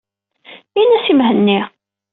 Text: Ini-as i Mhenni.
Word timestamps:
Ini-as 0.81 1.07
i 1.11 1.13
Mhenni. 1.19 1.59